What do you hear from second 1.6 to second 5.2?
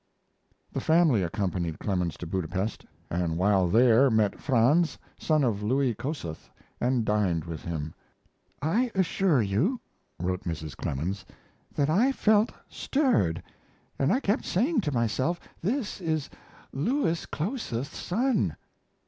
Clemens to Budapest, and while there met Franz,